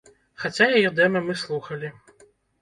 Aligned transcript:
Хаця 0.43 0.67
яе 0.77 0.89
дэма 1.01 1.21
мы 1.27 1.37
слухалі. 1.43 1.93